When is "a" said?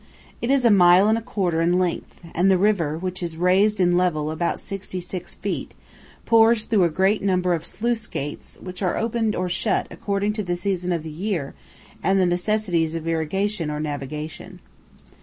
0.65-0.71, 1.19-1.21, 6.85-6.89